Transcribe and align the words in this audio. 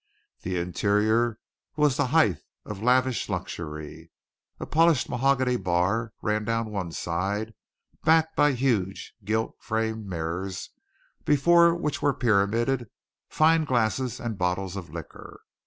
The 0.41 0.57
interior 0.57 1.37
was 1.75 1.95
the 1.95 2.07
height 2.07 2.37
of 2.65 2.81
lavish 2.81 3.29
luxury. 3.29 4.09
A 4.59 4.65
polished 4.65 5.09
mahogany 5.09 5.57
bar 5.57 6.11
ran 6.23 6.43
down 6.43 6.71
one 6.71 6.91
side, 6.91 7.53
backed 8.03 8.35
by 8.35 8.53
huge 8.53 9.13
gilt 9.23 9.57
framed 9.59 10.07
mirrors 10.07 10.71
before 11.23 11.75
which 11.75 12.01
were 12.01 12.15
pyramided 12.15 12.87
fine 13.29 13.63
glasses 13.63 14.19
and 14.19 14.39
bottles 14.39 14.75
of 14.75 14.89
liquor. 14.89 15.41